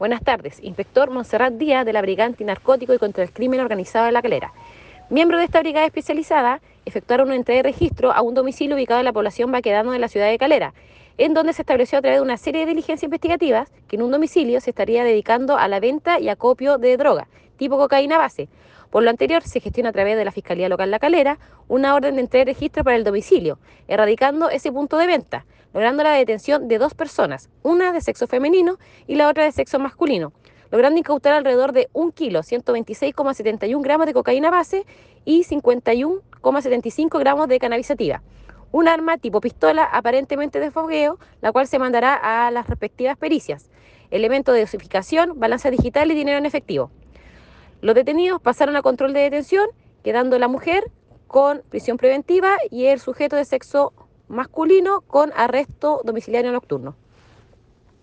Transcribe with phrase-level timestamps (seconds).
[0.00, 4.12] Buenas tardes, inspector Monserrat Díaz de la Brigada Antinarcótico y contra el Crimen Organizado de
[4.12, 4.50] La Calera.
[5.10, 9.04] Miembros de esta brigada especializada efectuaron una entrega de registro a un domicilio ubicado en
[9.04, 10.72] la población Baquedano de la ciudad de Calera,
[11.18, 14.10] en donde se estableció a través de una serie de diligencias investigativas que en un
[14.10, 17.28] domicilio se estaría dedicando a la venta y acopio de droga,
[17.60, 18.48] tipo cocaína base.
[18.88, 21.38] Por lo anterior, se gestiona a través de la Fiscalía Local La Calera
[21.68, 26.02] una orden de entrega de registro para el domicilio, erradicando ese punto de venta, logrando
[26.02, 30.32] la detención de dos personas, una de sexo femenino y la otra de sexo masculino,
[30.70, 34.86] logrando incautar alrededor de un kilo, 126,71 gramos de cocaína base
[35.26, 38.22] y 51,75 gramos de cannabisativa.
[38.72, 43.68] Un arma tipo pistola aparentemente de fogueo, la cual se mandará a las respectivas pericias.
[44.10, 46.90] Elemento de dosificación, balanza digital y dinero en efectivo.
[47.80, 49.66] Los detenidos pasaron a control de detención,
[50.02, 50.90] quedando la mujer
[51.26, 53.92] con prisión preventiva y el sujeto de sexo
[54.28, 56.96] masculino con arresto domiciliario nocturno.